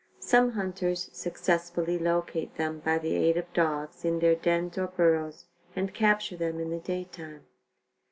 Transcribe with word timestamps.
Some 0.19 0.53
hunters 0.53 1.11
successfully 1.13 1.99
locate 1.99 2.55
them, 2.55 2.79
by 2.79 2.97
the 2.97 3.15
aid 3.15 3.37
of 3.37 3.53
dogs, 3.53 4.03
in 4.03 4.17
their 4.17 4.33
dens 4.33 4.75
or 4.75 4.87
burrows 4.87 5.45
and 5.75 5.93
capture 5.93 6.35
them 6.37 6.59
in 6.59 6.71
the 6.71 6.79
day 6.79 7.03
time. 7.03 7.45